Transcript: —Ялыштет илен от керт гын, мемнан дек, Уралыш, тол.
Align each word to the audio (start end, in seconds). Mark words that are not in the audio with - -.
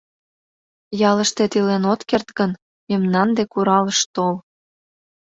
—Ялыштет 1.09 1.51
илен 1.59 1.83
от 1.93 2.01
керт 2.09 2.27
гын, 2.37 2.51
мемнан 2.89 3.29
дек, 3.37 3.51
Уралыш, 3.57 3.99
тол. 4.13 4.35